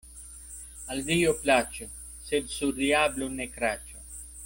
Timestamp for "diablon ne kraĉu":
2.83-4.05